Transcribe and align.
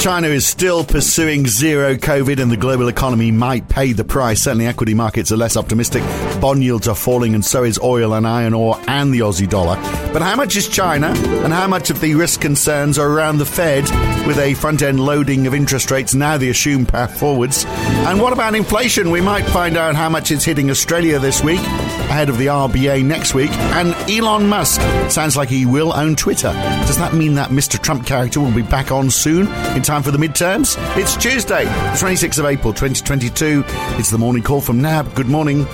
China 0.00 0.28
is 0.28 0.46
still 0.46 0.82
pursuing 0.82 1.46
zero 1.46 1.94
COVID 1.94 2.40
and 2.40 2.50
the 2.50 2.56
global 2.56 2.88
economy 2.88 3.30
might 3.30 3.68
pay 3.68 3.92
the 3.92 4.02
price. 4.02 4.40
Certainly 4.40 4.66
equity 4.66 4.94
markets 4.94 5.30
are 5.30 5.36
less 5.36 5.58
optimistic. 5.58 6.02
Bond 6.40 6.64
yields 6.64 6.88
are 6.88 6.94
falling 6.94 7.34
and 7.34 7.44
so 7.44 7.64
is 7.64 7.78
oil 7.80 8.14
and 8.14 8.26
iron 8.26 8.54
ore 8.54 8.80
and 8.88 9.12
the 9.12 9.18
Aussie 9.18 9.46
dollar. 9.46 9.76
But 10.10 10.22
how 10.22 10.36
much 10.36 10.56
is 10.56 10.68
China 10.68 11.08
and 11.08 11.52
how 11.52 11.66
much 11.66 11.90
of 11.90 12.00
the 12.00 12.14
risk 12.14 12.40
concerns 12.40 12.98
are 12.98 13.10
around 13.10 13.38
the 13.38 13.44
Fed 13.44 13.84
with 14.26 14.38
a 14.38 14.54
front 14.54 14.80
end 14.80 15.00
loading 15.00 15.46
of 15.46 15.52
interest 15.52 15.90
rates 15.90 16.14
now 16.14 16.38
the 16.38 16.48
assumed 16.48 16.88
path 16.88 17.20
forwards? 17.20 17.66
And 17.66 18.22
what 18.22 18.32
about 18.32 18.54
inflation? 18.54 19.10
We 19.10 19.20
might 19.20 19.44
find 19.44 19.76
out 19.76 19.96
how 19.96 20.08
much 20.08 20.30
it's 20.30 20.44
hitting 20.44 20.70
Australia 20.70 21.18
this 21.18 21.44
week 21.44 21.60
ahead 22.08 22.28
of 22.28 22.38
the 22.38 22.46
RBA 22.46 23.04
next 23.04 23.34
week. 23.34 23.50
And 23.50 23.94
Elon 24.10 24.48
Musk 24.48 24.80
sounds 25.10 25.36
like 25.36 25.48
he 25.48 25.66
will 25.66 25.92
own 25.92 26.16
Twitter. 26.16 26.52
Does 26.86 26.98
that 26.98 27.14
mean 27.14 27.34
that 27.34 27.50
Mr. 27.50 27.80
Trump 27.80 28.06
character 28.06 28.40
will 28.40 28.52
be 28.52 28.62
back 28.62 28.90
on 28.90 29.10
soon 29.10 29.48
in 29.76 29.82
time 29.82 30.02
for 30.02 30.10
the 30.10 30.18
midterms? 30.18 30.76
It's 30.96 31.16
Tuesday, 31.16 31.64
the 31.64 31.70
26th 31.70 32.38
of 32.38 32.46
April 32.46 32.72
2022. 32.72 33.64
It's 33.98 34.10
the 34.10 34.18
morning 34.18 34.42
call 34.42 34.60
from 34.60 34.80
NAB. 34.80 35.14
Good 35.14 35.28
morning. 35.28 35.66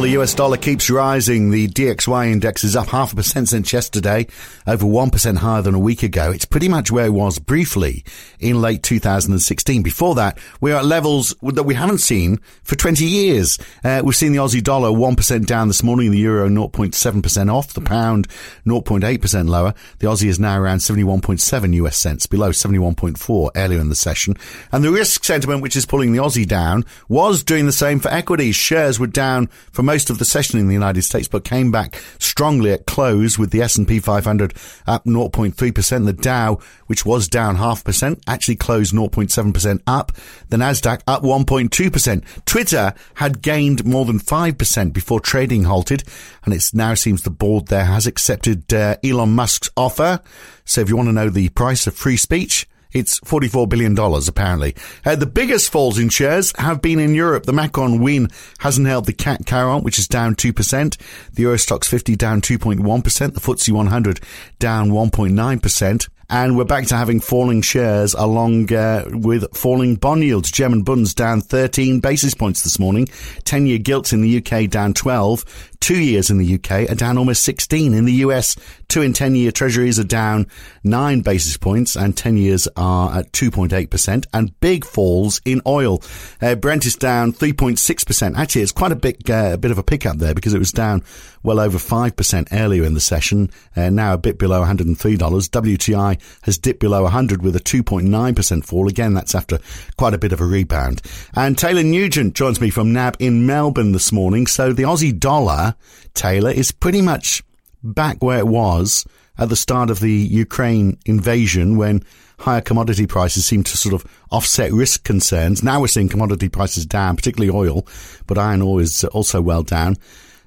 Well, 0.00 0.08
the 0.08 0.18
US 0.18 0.32
dollar 0.32 0.56
keeps 0.56 0.88
rising. 0.88 1.50
The 1.50 1.68
DXY 1.68 2.32
index 2.32 2.64
is 2.64 2.74
up 2.74 2.86
half 2.86 3.12
a 3.12 3.16
percent 3.16 3.50
since 3.50 3.70
yesterday, 3.70 4.28
over 4.66 4.86
1% 4.86 5.36
higher 5.36 5.60
than 5.60 5.74
a 5.74 5.78
week 5.78 6.02
ago. 6.02 6.30
It's 6.30 6.46
pretty 6.46 6.70
much 6.70 6.90
where 6.90 7.04
it 7.04 7.12
was 7.12 7.38
briefly 7.38 8.02
in 8.38 8.62
late 8.62 8.82
2016. 8.82 9.82
Before 9.82 10.14
that, 10.14 10.38
we 10.58 10.72
are 10.72 10.78
at 10.78 10.86
levels 10.86 11.34
that 11.42 11.64
we 11.64 11.74
haven't 11.74 11.98
seen 11.98 12.40
for 12.62 12.76
20 12.76 13.04
years. 13.04 13.58
Uh, 13.84 14.00
we've 14.02 14.16
seen 14.16 14.32
the 14.32 14.38
Aussie 14.38 14.64
dollar 14.64 14.88
1% 14.88 15.44
down 15.44 15.68
this 15.68 15.82
morning, 15.82 16.12
the 16.12 16.18
euro 16.18 16.48
0.7% 16.48 17.52
off, 17.52 17.74
the 17.74 17.82
pound 17.82 18.26
0.8% 18.64 19.48
lower. 19.50 19.74
The 19.98 20.06
Aussie 20.06 20.28
is 20.28 20.40
now 20.40 20.58
around 20.58 20.78
71.7 20.78 21.74
US 21.74 21.98
cents, 21.98 22.24
below 22.24 22.52
71.4 22.52 23.50
earlier 23.54 23.78
in 23.78 23.90
the 23.90 23.94
session. 23.94 24.34
And 24.72 24.82
the 24.82 24.92
risk 24.92 25.24
sentiment, 25.24 25.60
which 25.60 25.76
is 25.76 25.84
pulling 25.84 26.12
the 26.12 26.20
Aussie 26.20 26.48
down, 26.48 26.86
was 27.10 27.44
doing 27.44 27.66
the 27.66 27.70
same 27.70 28.00
for 28.00 28.08
equities. 28.08 28.56
Shares 28.56 28.98
were 28.98 29.06
down 29.06 29.48
for 29.72 29.89
most 29.90 30.08
of 30.08 30.20
the 30.20 30.24
session 30.24 30.60
in 30.60 30.68
the 30.68 30.72
United 30.72 31.02
States, 31.02 31.26
but 31.26 31.42
came 31.42 31.72
back 31.72 32.00
strongly 32.20 32.70
at 32.70 32.86
close 32.86 33.36
with 33.36 33.50
the 33.50 33.60
S&P 33.60 33.98
500 33.98 34.54
up 34.86 35.04
0.3%. 35.04 36.06
The 36.06 36.12
Dow, 36.12 36.60
which 36.86 37.04
was 37.04 37.26
down 37.26 37.56
half 37.56 37.82
percent, 37.82 38.22
actually 38.28 38.54
closed 38.54 38.94
0.7% 38.94 39.82
up. 39.88 40.12
The 40.48 40.58
Nasdaq 40.58 41.00
up 41.08 41.24
1.2%. 41.24 42.44
Twitter 42.44 42.94
had 43.14 43.42
gained 43.42 43.84
more 43.84 44.04
than 44.04 44.20
5% 44.20 44.92
before 44.92 45.18
trading 45.18 45.64
halted, 45.64 46.04
and 46.44 46.54
it 46.54 46.70
now 46.72 46.94
seems 46.94 47.22
the 47.22 47.30
board 47.30 47.66
there 47.66 47.86
has 47.86 48.06
accepted 48.06 48.72
uh, 48.72 48.94
Elon 49.02 49.34
Musk's 49.34 49.70
offer. 49.76 50.20
So 50.64 50.82
if 50.82 50.88
you 50.88 50.96
want 50.96 51.08
to 51.08 51.12
know 51.12 51.30
the 51.30 51.48
price 51.48 51.88
of 51.88 51.96
free 51.96 52.16
speech, 52.16 52.68
it's 52.92 53.20
$44 53.20 53.68
billion, 53.68 53.98
apparently. 53.98 54.74
Uh, 55.04 55.16
the 55.16 55.26
biggest 55.26 55.70
falls 55.70 55.98
in 55.98 56.08
shares 56.08 56.52
have 56.58 56.82
been 56.82 56.98
in 56.98 57.14
Europe. 57.14 57.44
The 57.44 57.52
Macron 57.52 58.00
win 58.00 58.28
hasn't 58.58 58.86
held 58.86 59.06
the 59.06 59.12
CAC 59.12 59.48
40, 59.48 59.84
which 59.84 59.98
is 59.98 60.08
down 60.08 60.34
2%. 60.34 60.96
The 61.32 61.42
Euro 61.42 61.56
Stoxx 61.56 61.86
50 61.86 62.16
down 62.16 62.40
2.1%. 62.40 63.34
The 63.34 63.40
FTSE 63.40 63.72
100 63.72 64.20
down 64.58 64.90
1.9% 64.90 66.08
and 66.30 66.56
we're 66.56 66.64
back 66.64 66.86
to 66.86 66.96
having 66.96 67.20
falling 67.20 67.60
shares 67.60 68.14
along 68.14 68.72
uh, 68.72 69.04
with 69.12 69.44
falling 69.54 69.96
bond 69.96 70.22
yields. 70.22 70.50
German 70.50 70.82
bunds 70.82 71.12
down 71.12 71.40
13 71.40 71.98
basis 71.98 72.34
points 72.34 72.62
this 72.62 72.78
morning. 72.78 73.08
10 73.44 73.66
year 73.66 73.78
gilts 73.78 74.12
in 74.12 74.22
the 74.22 74.38
UK 74.38 74.70
down 74.70 74.94
12. 74.94 75.68
Two 75.80 75.98
years 75.98 76.30
in 76.30 76.38
the 76.38 76.54
UK 76.54 76.90
are 76.90 76.94
down 76.94 77.18
almost 77.18 77.42
16. 77.42 77.94
In 77.94 78.04
the 78.04 78.12
US, 78.12 78.54
two 78.88 79.02
and 79.02 79.14
10 79.14 79.34
year 79.34 79.50
treasuries 79.50 79.98
are 79.98 80.04
down 80.04 80.46
nine 80.84 81.22
basis 81.22 81.56
points 81.56 81.96
and 81.96 82.16
10 82.16 82.36
years 82.36 82.68
are 82.76 83.18
at 83.18 83.32
2.8% 83.32 84.26
and 84.32 84.60
big 84.60 84.84
falls 84.84 85.40
in 85.44 85.60
oil. 85.66 86.02
Uh, 86.40 86.54
Brent 86.54 86.86
is 86.86 86.94
down 86.94 87.32
3.6%. 87.32 88.36
Actually, 88.36 88.62
it's 88.62 88.72
quite 88.72 88.92
a 88.92 88.96
big, 88.96 89.28
uh, 89.28 89.50
a 89.54 89.58
bit 89.58 89.72
of 89.72 89.78
a 89.78 89.82
pickup 89.82 90.18
there 90.18 90.34
because 90.34 90.54
it 90.54 90.58
was 90.58 90.70
down 90.70 91.02
well 91.42 91.58
over 91.58 91.78
5% 91.78 92.48
earlier 92.52 92.84
in 92.84 92.94
the 92.94 93.00
session, 93.00 93.50
uh, 93.74 93.88
now 93.88 94.12
a 94.12 94.18
bit 94.18 94.38
below 94.38 94.62
$103. 94.62 95.16
WTI 95.18 96.19
has 96.42 96.58
dipped 96.58 96.80
below 96.80 97.02
100 97.02 97.42
with 97.42 97.56
a 97.56 97.60
2.9% 97.60 98.64
fall. 98.64 98.88
Again, 98.88 99.14
that's 99.14 99.34
after 99.34 99.58
quite 99.96 100.14
a 100.14 100.18
bit 100.18 100.32
of 100.32 100.40
a 100.40 100.46
rebound. 100.46 101.02
And 101.34 101.56
Taylor 101.56 101.82
Nugent 101.82 102.34
joins 102.34 102.60
me 102.60 102.70
from 102.70 102.92
NAB 102.92 103.16
in 103.18 103.46
Melbourne 103.46 103.92
this 103.92 104.12
morning. 104.12 104.46
So 104.46 104.72
the 104.72 104.84
Aussie 104.84 105.18
dollar, 105.18 105.74
Taylor, 106.14 106.50
is 106.50 106.72
pretty 106.72 107.02
much 107.02 107.42
back 107.82 108.22
where 108.22 108.38
it 108.38 108.46
was 108.46 109.06
at 109.38 109.48
the 109.48 109.56
start 109.56 109.90
of 109.90 110.00
the 110.00 110.12
Ukraine 110.12 110.98
invasion 111.06 111.76
when 111.76 112.04
higher 112.38 112.60
commodity 112.60 113.06
prices 113.06 113.44
seem 113.44 113.62
to 113.64 113.76
sort 113.76 113.94
of 113.94 114.04
offset 114.30 114.72
risk 114.72 115.04
concerns. 115.04 115.62
Now 115.62 115.80
we're 115.80 115.88
seeing 115.88 116.08
commodity 116.08 116.48
prices 116.48 116.86
down, 116.86 117.16
particularly 117.16 117.54
oil, 117.54 117.86
but 118.26 118.38
iron 118.38 118.62
ore 118.62 118.80
is 118.80 119.04
also 119.04 119.40
well 119.40 119.62
down. 119.62 119.96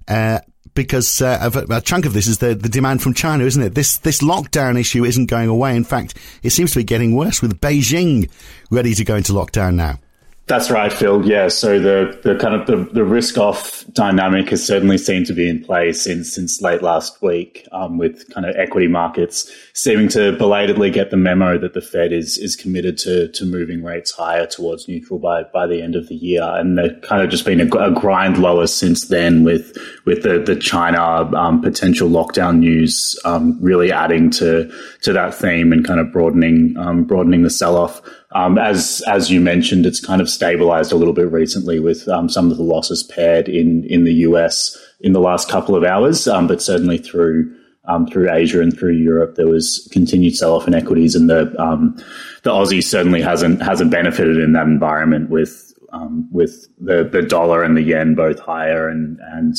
Uh, 0.07 0.39
because 0.73 1.21
uh, 1.21 1.51
a, 1.53 1.75
a, 1.75 1.81
chunk 1.81 2.05
of 2.05 2.13
this 2.13 2.27
is 2.27 2.39
the, 2.39 2.55
the 2.55 2.69
demand 2.69 3.01
from 3.01 3.13
China, 3.13 3.43
isn't 3.43 3.61
it? 3.61 3.75
This 3.75 3.97
this 3.99 4.21
lockdown 4.21 4.79
issue 4.79 5.05
isn't 5.05 5.27
going 5.27 5.49
away. 5.49 5.75
In 5.75 5.83
fact, 5.83 6.17
it 6.41 6.51
seems 6.51 6.71
to 6.71 6.79
be 6.79 6.83
getting 6.83 7.15
worse 7.15 7.41
with 7.41 7.59
Beijing 7.61 8.29
ready 8.71 8.93
to 8.95 9.03
go 9.03 9.15
into 9.15 9.33
lockdown 9.33 9.75
now. 9.75 9.99
That's 10.45 10.69
right, 10.69 10.91
Phil. 10.91 11.25
Yeah. 11.25 11.47
So 11.47 11.79
the, 11.79 12.19
the 12.21 12.35
kind 12.35 12.53
of 12.53 12.67
the, 12.67 12.75
the 12.93 13.05
risk 13.05 13.37
off 13.37 13.85
dynamic 13.93 14.49
has 14.49 14.65
certainly 14.65 14.97
seemed 14.97 15.25
to 15.27 15.33
be 15.33 15.47
in 15.47 15.63
place 15.63 16.01
since 16.01 16.33
since 16.33 16.61
late 16.61 16.81
last 16.81 17.21
week, 17.21 17.65
um, 17.71 17.97
with 17.97 18.29
kind 18.33 18.45
of 18.45 18.53
equity 18.57 18.87
markets 18.87 19.49
seeming 19.73 20.09
to 20.09 20.33
belatedly 20.33 20.91
get 20.91 21.11
the 21.11 21.17
memo 21.17 21.57
that 21.57 21.73
the 21.73 21.81
Fed 21.81 22.11
is 22.11 22.37
is 22.37 22.57
committed 22.57 22.97
to 22.99 23.29
to 23.29 23.45
moving 23.45 23.83
rates 23.83 24.11
higher 24.11 24.45
towards 24.45 24.89
neutral 24.89 25.17
by 25.17 25.43
by 25.43 25.65
the 25.65 25.81
end 25.81 25.95
of 25.95 26.09
the 26.09 26.15
year, 26.15 26.43
and 26.43 26.77
they've 26.77 26.99
kind 27.01 27.21
of 27.21 27.29
just 27.29 27.45
been 27.45 27.61
a, 27.61 27.75
a 27.77 27.91
grind 27.91 28.37
lower 28.37 28.67
since 28.67 29.07
then, 29.07 29.45
with 29.45 29.77
with 30.03 30.23
the 30.23 30.39
the 30.39 30.57
China 30.57 31.01
um, 31.37 31.61
potential 31.61 32.09
lockdown 32.09 32.59
news 32.59 33.17
um, 33.23 33.57
really 33.61 33.93
adding 33.93 34.29
to 34.31 34.69
to 35.03 35.13
that 35.13 35.33
theme 35.33 35.71
and 35.71 35.85
kind 35.85 36.01
of 36.01 36.11
broadening 36.11 36.75
um, 36.77 37.05
broadening 37.05 37.43
the 37.43 37.49
sell 37.49 37.77
off. 37.77 38.01
Um, 38.33 38.57
as 38.57 39.03
as 39.07 39.29
you 39.29 39.39
mentioned, 39.39 39.85
it's 39.85 39.99
kind 39.99 40.21
of 40.21 40.29
stabilized 40.29 40.91
a 40.91 40.95
little 40.95 41.13
bit 41.13 41.31
recently 41.31 41.79
with 41.79 42.07
um, 42.07 42.29
some 42.29 42.51
of 42.51 42.57
the 42.57 42.63
losses 42.63 43.03
pared 43.03 43.47
in 43.47 43.83
in 43.85 44.03
the 44.03 44.13
US 44.27 44.77
in 45.01 45.13
the 45.13 45.21
last 45.21 45.49
couple 45.49 45.75
of 45.75 45.83
hours, 45.83 46.27
um, 46.27 46.47
but 46.47 46.61
certainly 46.61 46.97
through 46.97 47.55
um, 47.85 48.07
through 48.07 48.31
Asia 48.31 48.61
and 48.61 48.77
through 48.77 48.93
Europe, 48.93 49.35
there 49.35 49.47
was 49.47 49.87
continued 49.91 50.35
sell 50.35 50.55
off 50.55 50.67
in 50.67 50.73
equities, 50.73 51.15
and 51.15 51.29
the 51.29 51.53
um, 51.61 51.95
the 52.43 52.49
Aussie 52.49 52.83
certainly 52.83 53.21
hasn't 53.21 53.61
hasn't 53.61 53.91
benefited 53.91 54.37
in 54.37 54.53
that 54.53 54.65
environment 54.65 55.29
with 55.29 55.73
um, 55.91 56.27
with 56.31 56.67
the 56.79 57.03
the 57.03 57.21
dollar 57.21 57.63
and 57.63 57.77
the 57.77 57.81
yen 57.81 58.15
both 58.15 58.39
higher 58.39 58.87
and 58.87 59.19
and 59.31 59.55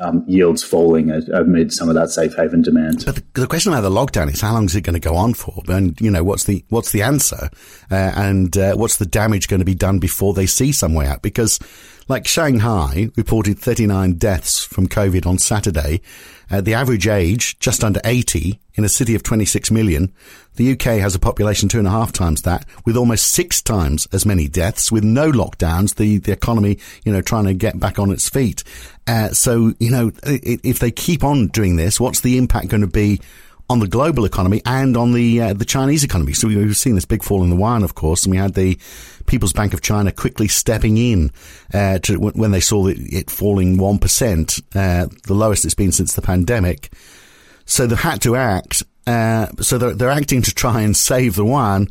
um, 0.00 0.24
yields 0.26 0.62
falling 0.62 1.10
amid 1.32 1.72
some 1.72 1.88
of 1.88 1.94
that 1.94 2.10
safe 2.10 2.34
haven 2.34 2.62
demand. 2.62 3.04
But 3.04 3.16
the, 3.16 3.24
the, 3.34 3.46
question 3.46 3.72
about 3.72 3.82
the 3.82 3.90
lockdown 3.90 4.32
is 4.32 4.40
how 4.40 4.54
long 4.54 4.64
is 4.64 4.76
it 4.76 4.82
going 4.82 4.94
to 4.94 5.00
go 5.00 5.16
on 5.16 5.34
for? 5.34 5.62
And 5.68 6.00
you 6.00 6.10
know 6.10 6.24
what's 6.24 6.44
the 6.44 6.64
what's 6.68 6.92
the 6.92 7.02
answer, 7.02 7.50
uh, 7.90 8.12
and 8.14 8.56
uh, 8.56 8.74
what's 8.74 8.96
the 8.96 9.06
damage 9.06 9.48
going 9.48 9.60
to 9.60 9.66
be 9.66 9.74
done 9.74 9.98
before 9.98 10.34
they 10.34 10.46
see 10.46 10.72
some 10.72 10.94
way 10.94 11.06
out? 11.06 11.22
Because 11.22 11.58
like 12.08 12.26
Shanghai 12.26 13.10
reported 13.16 13.58
39 13.58 14.14
deaths 14.14 14.64
from 14.64 14.88
COVID 14.88 15.26
on 15.26 15.38
Saturday. 15.38 16.00
Uh, 16.50 16.62
the 16.62 16.72
average 16.72 17.06
age, 17.06 17.58
just 17.58 17.84
under 17.84 18.00
80 18.04 18.58
in 18.74 18.84
a 18.84 18.88
city 18.88 19.14
of 19.14 19.22
26 19.22 19.70
million. 19.70 20.14
The 20.58 20.72
UK 20.72 20.98
has 21.00 21.14
a 21.14 21.20
population 21.20 21.68
two 21.68 21.78
and 21.78 21.86
a 21.86 21.92
half 21.92 22.10
times 22.10 22.42
that 22.42 22.66
with 22.84 22.96
almost 22.96 23.30
six 23.30 23.62
times 23.62 24.08
as 24.12 24.26
many 24.26 24.48
deaths 24.48 24.90
with 24.90 25.04
no 25.04 25.30
lockdowns. 25.30 25.94
The, 25.94 26.18
the 26.18 26.32
economy, 26.32 26.78
you 27.04 27.12
know, 27.12 27.22
trying 27.22 27.44
to 27.44 27.54
get 27.54 27.78
back 27.78 28.00
on 28.00 28.10
its 28.10 28.28
feet. 28.28 28.64
Uh, 29.06 29.28
so, 29.28 29.72
you 29.78 29.90
know, 29.92 30.10
if 30.24 30.80
they 30.80 30.90
keep 30.90 31.22
on 31.22 31.46
doing 31.46 31.76
this, 31.76 32.00
what's 32.00 32.22
the 32.22 32.38
impact 32.38 32.68
going 32.68 32.80
to 32.80 32.88
be 32.88 33.20
on 33.70 33.78
the 33.78 33.86
global 33.86 34.24
economy 34.24 34.60
and 34.66 34.96
on 34.96 35.12
the 35.12 35.40
uh, 35.40 35.52
the 35.52 35.64
Chinese 35.64 36.02
economy. 36.02 36.32
So 36.32 36.48
we've 36.48 36.76
seen 36.76 36.96
this 36.96 37.04
big 37.04 37.22
fall 37.22 37.44
in 37.44 37.50
the 37.50 37.56
yuan, 37.56 37.84
of 37.84 37.94
course, 37.94 38.24
and 38.24 38.32
we 38.32 38.38
had 38.38 38.54
the 38.54 38.78
People's 39.26 39.52
Bank 39.52 39.74
of 39.74 39.80
China 39.80 40.10
quickly 40.10 40.48
stepping 40.48 40.96
in 40.96 41.30
uh, 41.72 42.00
to 42.00 42.16
when 42.16 42.50
they 42.50 42.60
saw 42.60 42.88
it 42.88 43.30
falling 43.30 43.76
one 43.76 43.98
percent, 43.98 44.58
uh, 44.74 45.06
the 45.26 45.34
lowest 45.34 45.64
it's 45.64 45.74
been 45.74 45.92
since 45.92 46.14
the 46.14 46.22
pandemic. 46.22 46.90
So 47.64 47.86
they 47.86 47.96
had 47.96 48.22
to 48.22 48.34
act. 48.34 48.82
Uh, 49.08 49.46
so 49.62 49.78
they're, 49.78 49.94
they're 49.94 50.10
acting 50.10 50.42
to 50.42 50.54
try 50.54 50.82
and 50.82 50.94
save 50.94 51.36
the 51.36 51.44
yuan, 51.44 51.88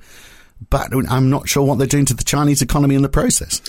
but 0.69 0.91
I'm 1.09 1.31
not 1.31 1.49
sure 1.49 1.65
what 1.65 1.79
they're 1.79 1.87
doing 1.87 2.05
to 2.05 2.13
the 2.13 2.23
Chinese 2.23 2.61
economy 2.61 2.93
in 2.93 3.01
the 3.01 3.09
process. 3.09 3.59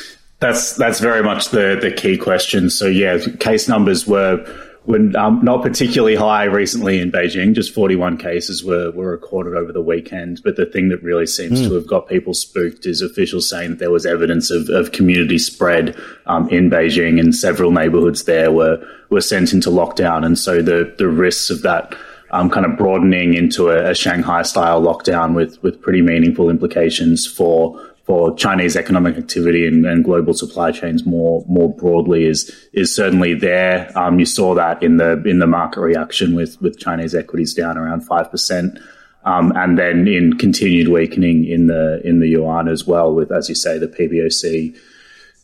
That's 0.40 0.76
that's 0.76 1.00
very 1.00 1.22
much 1.22 1.48
the 1.48 1.78
the 1.80 1.90
key 1.90 2.18
question. 2.18 2.68
So 2.68 2.86
yeah, 2.86 3.18
case 3.40 3.66
numbers 3.66 4.06
were 4.06 4.44
were 4.84 5.10
um, 5.18 5.40
not 5.42 5.62
particularly 5.62 6.14
high 6.14 6.44
recently 6.44 7.00
in 7.00 7.10
Beijing. 7.10 7.54
Just 7.54 7.74
41 7.74 8.18
cases 8.18 8.62
were, 8.62 8.90
were 8.90 9.10
recorded 9.10 9.54
over 9.54 9.72
the 9.72 9.82
weekend. 9.82 10.40
But 10.44 10.56
the 10.56 10.64
thing 10.64 10.90
that 10.90 11.02
really 11.02 11.26
seems 11.26 11.60
mm. 11.60 11.68
to 11.68 11.74
have 11.74 11.86
got 11.86 12.08
people 12.08 12.32
spooked 12.32 12.86
is 12.86 13.02
officials 13.02 13.48
saying 13.50 13.70
that 13.70 13.78
there 13.80 13.90
was 13.90 14.06
evidence 14.06 14.50
of, 14.50 14.70
of 14.70 14.92
community 14.92 15.38
spread 15.38 15.94
um, 16.24 16.48
in 16.48 16.70
Beijing 16.70 17.20
and 17.20 17.34
several 17.34 17.70
neighborhoods 17.70 18.24
there 18.24 18.50
were, 18.50 18.82
were 19.10 19.20
sent 19.20 19.52
into 19.52 19.68
lockdown. 19.68 20.24
And 20.24 20.38
so 20.38 20.62
the, 20.62 20.94
the 20.96 21.08
risks 21.08 21.50
of 21.50 21.60
that 21.62 21.94
um, 22.30 22.50
kind 22.50 22.66
of 22.66 22.76
broadening 22.76 23.34
into 23.34 23.70
a, 23.70 23.90
a 23.90 23.94
Shanghai 23.94 24.42
style 24.42 24.82
lockdown 24.82 25.34
with 25.34 25.62
with 25.62 25.80
pretty 25.80 26.02
meaningful 26.02 26.50
implications 26.50 27.26
for 27.26 27.80
for 28.04 28.34
Chinese 28.36 28.74
economic 28.74 29.18
activity 29.18 29.66
and, 29.66 29.84
and, 29.84 30.02
global 30.02 30.32
supply 30.32 30.72
chains 30.72 31.04
more 31.04 31.44
more 31.46 31.74
broadly 31.74 32.24
is 32.24 32.50
is 32.72 32.94
certainly 32.94 33.34
there. 33.34 33.92
Um, 33.96 34.18
you 34.18 34.24
saw 34.24 34.54
that 34.54 34.82
in 34.82 34.96
the 34.96 35.22
in 35.24 35.40
the 35.40 35.46
market 35.46 35.80
reaction 35.80 36.34
with 36.34 36.60
with 36.62 36.78
Chinese 36.78 37.14
equities 37.14 37.54
down 37.54 37.76
around 37.76 38.00
five 38.02 38.30
percent. 38.30 38.78
Um, 39.24 39.52
and 39.56 39.76
then 39.76 40.08
in 40.08 40.38
continued 40.38 40.88
weakening 40.88 41.44
in 41.44 41.66
the 41.66 42.00
in 42.02 42.20
the 42.20 42.28
yuan 42.28 42.66
as 42.66 42.86
well, 42.86 43.12
with 43.12 43.30
as 43.30 43.48
you 43.48 43.54
say 43.54 43.76
the 43.76 43.88
PBOC 43.88 44.74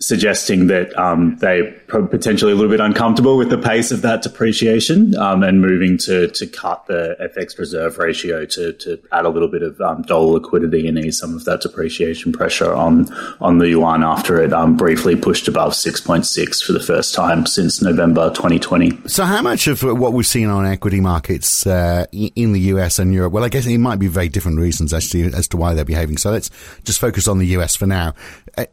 suggesting 0.00 0.67
that 0.67 0.96
um, 0.99 1.37
they're 1.38 1.73
potentially 1.88 2.52
a 2.52 2.55
little 2.55 2.70
bit 2.70 2.81
uncomfortable 2.81 3.37
with 3.37 3.49
the 3.49 3.58
pace 3.58 3.91
of 3.91 4.02
that 4.02 4.23
depreciation 4.23 5.17
um, 5.17 5.43
and 5.43 5.61
moving 5.61 5.96
to 5.96 6.29
to 6.29 6.46
cut 6.46 6.87
the 6.87 7.17
FX 7.37 7.58
reserve 7.58 7.99
ratio 7.99 8.44
to 8.44 8.73
to 8.75 9.00
add 9.12 9.25
a 9.25 9.29
little 9.29 9.49
bit 9.49 9.62
of 9.62 9.81
um, 9.81 10.02
dollar 10.02 10.35
liquidity 10.35 10.87
and 10.88 10.99
ease 10.99 11.19
some 11.19 11.35
of 11.35 11.44
that 11.44 11.61
depreciation 11.61 12.32
pressure 12.32 12.75
on 12.75 13.12
on 13.41 13.58
the 13.58 13.69
yuan 13.69 14.02
after 14.02 14.43
it 14.43 14.52
um, 14.52 14.76
briefly 14.76 15.17
pushed 15.17 15.49
above 15.49 15.75
six 15.75 16.00
point 16.00 16.26
six 16.26 16.61
for 16.61 16.73
the 16.73 16.81
first 16.81 17.14
time 17.14 17.47
since 17.47 17.81
November 17.81 18.31
2020. 18.31 19.08
So, 19.08 19.25
how 19.25 19.43
much 19.43 19.67
of 19.67 19.82
what 19.82 20.12
we've 20.12 20.26
seen 20.26 20.49
on 20.49 20.67
equity 20.67 21.00
markets 21.00 21.67
uh, 21.67 22.06
in 22.12 22.52
the 22.52 22.61
US 22.61 22.99
and 22.99 23.12
Europe? 23.12 23.32
Well, 23.32 23.44
I 23.44 23.49
guess 23.49 23.67
it 23.67 23.79
might 23.79 23.99
be 23.99 24.08
very 24.08 24.29
different 24.29 24.58
reasons 24.58 24.93
actually 24.93 25.25
as 25.32 25.49
to 25.49 25.56
why 25.56 25.75
they're 25.75 25.85
behaving. 25.85 26.19
So, 26.19 26.31
let's 26.31 26.50
just 26.85 27.00
focus 27.00 27.29
on 27.29 27.38
the 27.38 27.47
US 27.58 27.76
for 27.76 27.87
now. 27.87 28.14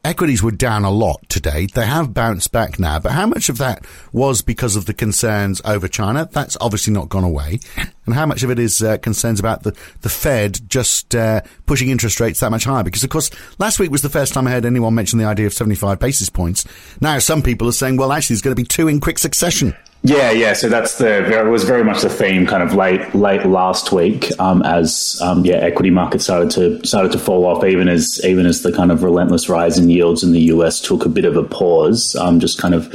equities 0.03 0.43
were 0.43 0.51
down 0.51 0.83
a 0.83 0.91
lot 0.91 1.20
today. 1.29 1.65
They 1.67 1.85
have 1.85 2.13
bounced 2.13 2.51
back 2.51 2.79
now, 2.79 2.99
but 2.99 3.11
how 3.11 3.25
much 3.25 3.49
of 3.49 3.57
that 3.57 3.85
was 4.11 4.41
because 4.41 4.75
of 4.75 4.85
the 4.85 4.93
concerns 4.93 5.61
over 5.65 5.87
China? 5.87 6.29
That's 6.31 6.57
obviously 6.59 6.93
not 6.93 7.09
gone 7.09 7.23
away. 7.23 7.59
And 8.05 8.15
how 8.15 8.25
much 8.25 8.43
of 8.43 8.49
it 8.49 8.59
is 8.59 8.81
uh, 8.81 8.97
concerns 8.97 9.39
about 9.39 9.63
the, 9.63 9.75
the 10.01 10.09
Fed 10.09 10.69
just 10.69 11.13
uh, 11.15 11.41
pushing 11.65 11.89
interest 11.89 12.19
rates 12.19 12.39
that 12.39 12.51
much 12.51 12.63
higher? 12.63 12.83
Because, 12.83 13.03
of 13.03 13.09
course, 13.09 13.29
last 13.59 13.79
week 13.79 13.91
was 13.91 14.01
the 14.01 14.09
first 14.09 14.33
time 14.33 14.47
I 14.47 14.51
heard 14.51 14.65
anyone 14.65 14.95
mention 14.95 15.19
the 15.19 15.25
idea 15.25 15.45
of 15.45 15.53
75 15.53 15.99
basis 15.99 16.29
points. 16.29 16.65
Now, 16.99 17.19
some 17.19 17.41
people 17.41 17.67
are 17.67 17.73
saying, 17.73 17.97
well, 17.97 18.11
actually, 18.11 18.35
there's 18.35 18.41
going 18.41 18.55
to 18.55 18.61
be 18.61 18.67
two 18.67 18.87
in 18.87 18.99
quick 18.99 19.19
succession. 19.19 19.75
Yeah, 20.03 20.31
yeah. 20.31 20.53
So 20.53 20.67
that's 20.67 20.97
the 20.97 21.39
it 21.39 21.45
was 21.45 21.63
very 21.63 21.83
much 21.83 22.01
the 22.01 22.09
theme, 22.09 22.47
kind 22.47 22.63
of 22.63 22.73
late 22.73 23.13
late 23.13 23.45
last 23.45 23.91
week, 23.91 24.31
um, 24.39 24.63
as 24.63 25.19
um, 25.21 25.45
yeah, 25.45 25.57
equity 25.57 25.91
markets 25.91 26.23
started 26.23 26.49
to 26.51 26.83
started 26.87 27.11
to 27.11 27.19
fall 27.19 27.45
off, 27.45 27.63
even 27.63 27.87
as 27.87 28.19
even 28.23 28.47
as 28.47 28.63
the 28.63 28.71
kind 28.71 28.91
of 28.91 29.03
relentless 29.03 29.47
rise 29.47 29.77
in 29.77 29.91
yields 29.91 30.23
in 30.23 30.31
the 30.31 30.41
US 30.53 30.81
took 30.81 31.05
a 31.05 31.09
bit 31.09 31.23
of 31.23 31.37
a 31.37 31.43
pause, 31.43 32.15
um, 32.15 32.39
just 32.39 32.57
kind 32.57 32.73
of 32.73 32.91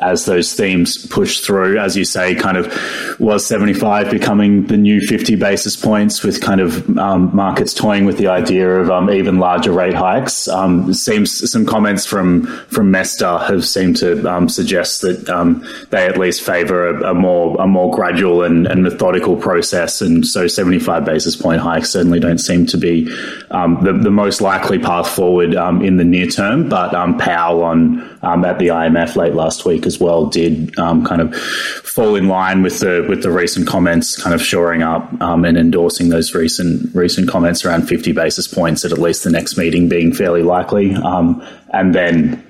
as 0.00 0.24
those 0.24 0.54
themes 0.54 1.06
push 1.06 1.40
through, 1.40 1.78
as 1.78 1.96
you 1.96 2.04
say, 2.04 2.34
kind 2.34 2.56
of 2.56 3.20
was 3.20 3.46
75 3.46 4.10
becoming 4.10 4.66
the 4.66 4.76
new 4.76 5.00
50 5.00 5.36
basis 5.36 5.76
points 5.76 6.22
with 6.22 6.40
kind 6.40 6.60
of 6.60 6.98
um, 6.98 7.34
markets 7.34 7.74
toying 7.74 8.06
with 8.06 8.16
the 8.16 8.26
idea 8.26 8.80
of 8.80 8.90
um, 8.90 9.10
even 9.10 9.38
larger 9.38 9.72
rate 9.72 9.94
hikes. 9.94 10.48
Um, 10.48 10.92
seems 10.94 11.50
some 11.50 11.66
comments 11.66 12.06
from 12.06 12.46
from 12.68 12.90
Mester 12.90 13.38
have 13.38 13.66
seemed 13.66 13.96
to 13.98 14.26
um, 14.30 14.48
suggest 14.48 15.02
that 15.02 15.28
um, 15.28 15.66
they 15.90 16.06
at 16.06 16.16
least 16.16 16.42
favour 16.42 16.88
a, 16.88 17.10
a, 17.10 17.14
more 17.14 17.60
a 17.60 17.66
more 17.66 17.94
gradual 17.94 18.42
and, 18.42 18.66
and, 18.66 18.82
methodical 18.82 19.36
process, 19.36 20.00
and 20.00 20.26
so 20.26 20.46
75 20.46 21.04
basis 21.04 21.36
point 21.36 21.60
hikes 21.60 21.90
certainly 21.90 22.20
don't 22.20 22.38
seem 22.38 22.64
to 22.66 22.78
be 22.78 23.12
um, 23.50 23.78
the, 23.82 23.92
the 23.92 24.10
most 24.10 24.40
likely 24.40 24.78
path 24.78 25.08
forward 25.08 25.54
in 25.82 25.96
the 25.96 26.04
near 26.04 26.26
term. 26.26 26.68
But 26.68 26.92
Powell 27.18 27.62
on 27.62 28.00
at 28.22 28.58
the 28.58 28.68
IMF 28.68 29.16
late 29.16 29.34
last 29.34 29.64
week 29.64 29.86
as 29.90 29.98
well 30.00 30.26
did 30.26 30.78
um, 30.78 31.04
kind 31.04 31.20
of 31.20 31.34
fall 31.36 32.14
in 32.14 32.28
line 32.28 32.62
with 32.62 32.78
the 32.78 33.04
with 33.08 33.22
the 33.22 33.30
recent 33.30 33.66
comments, 33.66 34.16
kind 34.22 34.34
of 34.34 34.40
shoring 34.40 34.82
up 34.82 35.12
um, 35.20 35.44
and 35.44 35.58
endorsing 35.58 36.10
those 36.10 36.32
recent 36.34 36.94
recent 36.94 37.28
comments 37.28 37.64
around 37.64 37.88
50 37.88 38.12
basis 38.12 38.46
points 38.46 38.84
at 38.84 38.92
at 38.92 38.98
least 38.98 39.24
the 39.24 39.30
next 39.30 39.58
meeting 39.58 39.88
being 39.88 40.12
fairly 40.12 40.42
likely, 40.42 40.94
um, 40.94 41.44
and 41.72 41.94
then. 41.94 42.46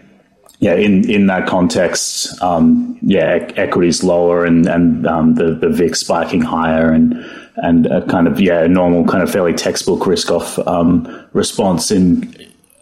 Yeah, 0.62 0.74
in, 0.74 1.08
in 1.08 1.26
that 1.28 1.48
context, 1.48 2.38
um, 2.42 2.98
yeah, 3.00 3.48
equities 3.56 4.04
lower 4.04 4.44
and 4.44 4.66
and 4.66 5.06
um, 5.06 5.34
the 5.36 5.54
the 5.54 5.70
VIX 5.70 5.98
spiking 5.98 6.42
higher 6.42 6.92
and 6.92 7.14
and 7.56 7.86
a 7.86 8.04
kind 8.06 8.26
of 8.26 8.38
yeah 8.40 8.66
normal 8.66 9.06
kind 9.06 9.22
of 9.22 9.32
fairly 9.32 9.54
textbook 9.54 10.06
risk 10.06 10.30
off 10.30 10.58
um, 10.66 11.08
response 11.32 11.90
in 11.90 12.34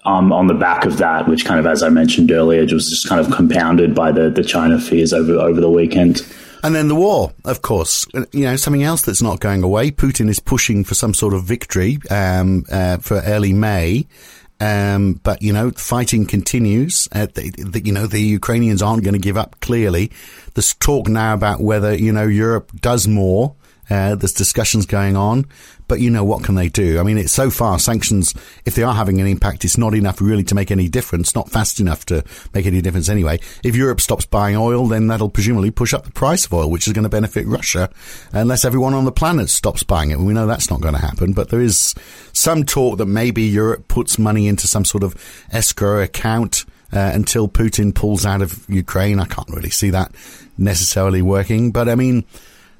um, 0.09 0.33
on 0.33 0.47
the 0.47 0.55
back 0.55 0.87
of 0.87 0.97
that, 0.97 1.29
which 1.29 1.45
kind 1.45 1.61
of, 1.61 1.67
as 1.67 1.83
I 1.83 1.91
mentioned 1.91 2.31
earlier, 2.31 2.63
was 2.63 2.89
just 2.89 3.07
kind 3.09 3.21
of 3.21 3.31
compounded 3.31 3.95
by 3.95 4.11
the, 4.11 4.31
the 4.31 4.43
China 4.43 4.81
fears 4.81 5.13
over 5.13 5.35
over 5.35 5.61
the 5.61 5.71
weekend. 5.71 6.23
And 6.65 6.75
then 6.75 6.89
the 6.89 6.95
war, 6.95 7.33
of 7.45 7.63
course. 7.63 8.07
You 8.33 8.47
know, 8.47 8.57
something 8.57 8.83
else 8.83 9.03
that's 9.03 9.23
not 9.23 9.39
going 9.39 9.63
away. 9.63 9.91
Putin 9.91 10.29
is 10.29 10.41
pushing 10.41 10.83
for 10.83 10.95
some 10.95 11.15
sort 11.15 11.35
of 11.35 11.45
victory 11.45 11.99
um, 12.11 12.65
uh, 12.73 12.97
for 12.99 13.21
early 13.21 13.53
May. 13.53 14.07
Um, 14.61 15.21
but 15.23 15.43
you 15.43 15.53
know, 15.53 15.71
fighting 15.73 16.27
continues. 16.27 17.07
Uh, 17.13 17.27
the, 17.27 17.51
the, 17.51 17.85
you 17.85 17.93
know, 17.93 18.07
the 18.07 18.21
Ukrainians 18.21 18.83
aren't 18.83 19.05
going 19.05 19.13
to 19.13 19.21
give 19.21 19.37
up. 19.37 19.61
Clearly, 19.61 20.11
there's 20.55 20.75
talk 20.75 21.07
now 21.07 21.35
about 21.35 21.61
whether 21.61 21.95
you 21.95 22.13
know 22.13 22.27
Europe 22.27 22.73
does 22.81 23.07
more 23.07 23.55
uh, 23.91 24.15
there's 24.15 24.33
discussions 24.33 24.87
going 24.87 25.17
on, 25.17 25.47
but 25.87 26.01
you 26.01 26.11
know 26.11 26.25
what 26.25 26.45
can 26.45 26.55
they 26.55 26.69
do? 26.69 27.01
I 27.01 27.03
mean, 27.03 27.17
it's 27.17 27.33
so 27.33 27.51
far 27.51 27.79
sanctions. 27.79 28.35
If 28.67 28.75
they 28.75 28.83
are 28.83 28.95
having 28.95 29.21
an 29.21 29.27
impact, 29.27 29.65
it's 29.65 29.79
not 29.79 29.95
enough 29.95 30.21
really 30.21 30.45
to 30.45 30.55
make 30.55 30.71
any 30.71 30.89
difference. 30.89 31.35
Not 31.35 31.51
fast 31.51 31.81
enough 31.81 32.05
to 32.07 32.23
make 32.53 32.67
any 32.67 32.83
difference 32.83 33.09
anyway. 33.09 33.41
If 33.65 33.75
Europe 33.75 34.01
stops 34.01 34.27
buying 34.27 34.57
oil, 34.57 34.87
then 34.87 35.07
that'll 35.07 35.31
presumably 35.31 35.71
push 35.71 35.95
up 35.95 36.05
the 36.05 36.13
price 36.13 36.45
of 36.45 36.53
oil, 36.53 36.71
which 36.71 36.87
is 36.87 36.93
going 36.93 37.05
to 37.05 37.09
benefit 37.09 37.47
Russia, 37.47 37.91
unless 38.33 38.65
everyone 38.65 38.95
on 38.95 39.07
the 39.07 39.13
planet 39.13 39.49
stops 39.49 39.83
buying 39.83 40.11
it. 40.11 40.19
We 40.19 40.35
know 40.35 40.47
that's 40.47 40.71
not 40.71 40.83
going 40.83 40.95
to 40.95 41.01
happen, 41.01 41.33
but 41.33 41.49
there 41.49 41.61
is 41.61 41.95
some 42.35 42.65
talk 42.65 42.99
that 42.99 43.07
maybe 43.07 43.43
Europe 43.43 43.89
puts 43.89 44.19
money 44.19 44.49
into 44.49 44.67
some 44.67 44.85
sort 44.85 45.03
of 45.03 45.15
escrow 45.51 46.03
account. 46.03 46.65
Uh, 46.91 47.11
until 47.13 47.51
Putin 47.51 47.95
pulls 47.95 48.25
out 48.25 48.41
of 48.41 48.65
Ukraine, 48.67 49.21
I 49.21 49.27
can't 49.27 49.51
really 49.51 49.69
see 49.69 49.91
that 49.91 50.11
necessarily 50.57 51.21
working. 51.21 51.71
But 51.71 51.87
I 51.87 51.95
mean, 51.95 52.25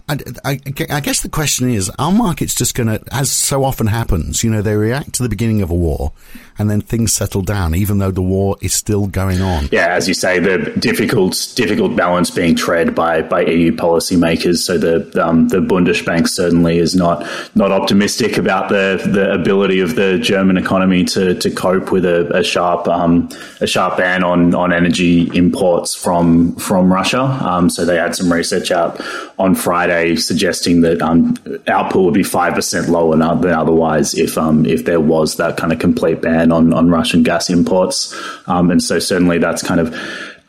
I, 0.09 0.19
I, 0.45 0.61
I, 0.91 1.01
guess 1.01 1.21
the 1.21 1.29
question 1.29 1.69
is, 1.69 1.91
are 1.99 2.11
markets 2.11 2.55
just 2.55 2.75
going 2.75 2.87
to, 2.87 3.03
as 3.13 3.31
so 3.31 3.63
often 3.63 3.87
happens, 3.87 4.43
you 4.43 4.51
know, 4.51 4.63
they 4.63 4.75
react 4.75 5.13
to 5.15 5.23
the 5.23 5.29
beginning 5.29 5.61
of 5.61 5.71
a 5.71 5.75
war 5.75 6.13
and 6.59 6.71
then 6.71 6.81
things 6.81 7.13
settle 7.13 7.43
down, 7.43 7.75
even 7.75 7.99
though 7.99 8.11
the 8.11 8.23
war 8.23 8.57
is 8.63 8.73
still 8.73 9.07
going 9.07 9.43
on? 9.43 9.69
Yeah, 9.71 9.89
as 9.89 10.09
you 10.09 10.15
say, 10.15 10.39
the 10.39 10.73
difficult, 10.79 11.53
difficult 11.55 11.95
balance 11.95 12.31
being 12.31 12.57
tread 12.57 12.95
by, 12.95 13.21
by 13.23 13.43
EU 13.43 13.73
policymakers. 13.73 14.59
So 14.59 14.79
the 14.79 15.25
um, 15.25 15.49
the 15.49 15.59
Bundesbank 15.59 16.29
certainly 16.29 16.79
is 16.79 16.95
not 16.95 17.27
not 17.55 17.73
optimistic 17.73 18.39
about 18.39 18.69
the, 18.69 19.01
the 19.13 19.33
ability 19.33 19.81
of 19.81 19.95
the 19.95 20.19
German 20.19 20.57
economy 20.57 21.05
to, 21.05 21.35
to 21.35 21.51
cope 21.51 21.93
with 21.93 22.05
a, 22.05 22.33
a 22.37 22.43
sharp 22.43 22.89
um, 22.89 23.29
a 23.61 23.67
sharp 23.67 23.99
ban 23.99 24.25
on, 24.25 24.55
on 24.55 24.73
energy 24.73 25.31
imports 25.37 25.95
from 25.95 26.55
from 26.57 26.93
Russia. 26.93 27.23
Um, 27.23 27.69
so 27.71 27.85
they 27.85 27.97
had 27.97 28.17
some 28.17 28.33
research 28.33 28.71
out 28.71 29.01
on 29.39 29.55
Friday 29.55 30.17
suggesting 30.17 30.81
that 30.81 31.01
um, 31.01 31.37
output 31.69 32.05
would 32.05 32.15
be 32.15 32.23
five 32.23 32.55
percent 32.55 32.89
lower 32.89 33.17
than 33.17 33.53
otherwise 33.53 34.15
if 34.15 34.37
um, 34.37 34.67
if 34.67 34.85
there 34.85 35.01
was 35.01 35.37
that 35.37 35.57
kind 35.57 35.73
of 35.73 35.79
complete 35.79 36.21
ban 36.21 36.53
on 36.53 36.73
on 36.73 36.91
Russian 36.91 37.23
gas 37.23 37.49
imports. 37.51 38.15
Um, 38.47 38.71
and 38.71 38.83
so 38.83 38.99
certainly 38.99 39.39
that's 39.39 39.63
kind 39.63 39.81
of 39.81 39.95